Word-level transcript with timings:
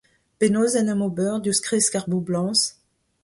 Penaos 0.41 0.77
en 0.79 0.89
em 0.93 1.03
ober 1.09 1.33
diouzh 1.43 1.63
kresk 1.67 1.93
ar 1.99 2.07
boblañs? 2.13 2.61